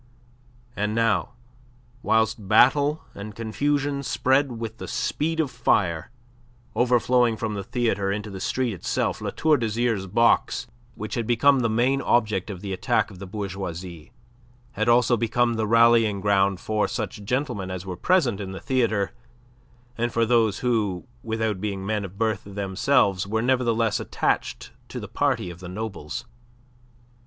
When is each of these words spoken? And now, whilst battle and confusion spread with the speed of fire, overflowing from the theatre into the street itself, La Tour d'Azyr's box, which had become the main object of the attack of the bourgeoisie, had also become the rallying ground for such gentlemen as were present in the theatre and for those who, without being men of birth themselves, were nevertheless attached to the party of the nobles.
And 0.75 0.95
now, 0.95 1.33
whilst 2.01 2.47
battle 2.47 3.03
and 3.13 3.35
confusion 3.35 4.01
spread 4.01 4.53
with 4.53 4.79
the 4.79 4.87
speed 4.87 5.39
of 5.39 5.51
fire, 5.51 6.09
overflowing 6.73 7.37
from 7.37 7.53
the 7.53 7.63
theatre 7.63 8.11
into 8.11 8.31
the 8.31 8.39
street 8.39 8.73
itself, 8.73 9.21
La 9.21 9.29
Tour 9.29 9.57
d'Azyr's 9.57 10.07
box, 10.07 10.65
which 10.95 11.13
had 11.13 11.27
become 11.27 11.59
the 11.59 11.69
main 11.69 12.01
object 12.01 12.49
of 12.49 12.61
the 12.61 12.73
attack 12.73 13.11
of 13.11 13.19
the 13.19 13.27
bourgeoisie, 13.27 14.11
had 14.71 14.89
also 14.89 15.15
become 15.17 15.53
the 15.53 15.67
rallying 15.67 16.19
ground 16.19 16.59
for 16.59 16.87
such 16.87 17.23
gentlemen 17.23 17.69
as 17.69 17.85
were 17.85 17.95
present 17.95 18.39
in 18.39 18.53
the 18.53 18.59
theatre 18.59 19.11
and 19.99 20.11
for 20.11 20.25
those 20.25 20.61
who, 20.65 21.05
without 21.21 21.61
being 21.61 21.85
men 21.85 22.03
of 22.03 22.17
birth 22.17 22.41
themselves, 22.43 23.27
were 23.27 23.43
nevertheless 23.43 23.99
attached 23.99 24.71
to 24.89 24.99
the 24.99 25.07
party 25.07 25.51
of 25.51 25.59
the 25.59 25.69
nobles. 25.69 26.25